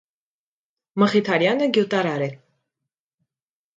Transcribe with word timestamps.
Մխիթարյանը 1.03 1.67
գյուտարար 1.75 2.25
է։ 2.29 2.31